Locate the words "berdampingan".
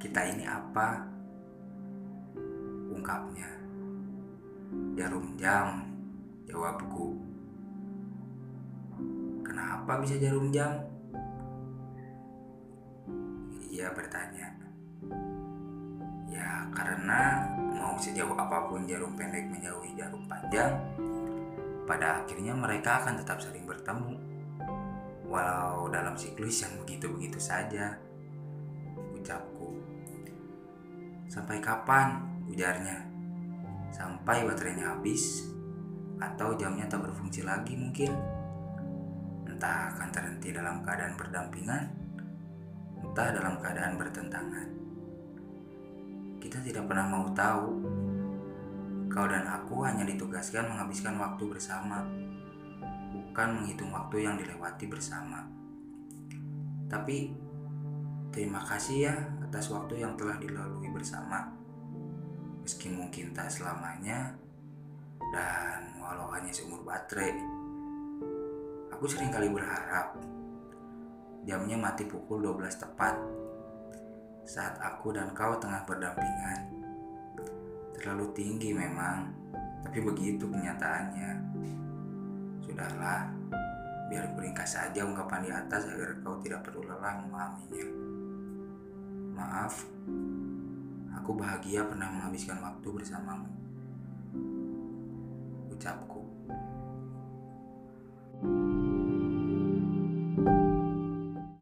41.14-41.84, 75.86-76.68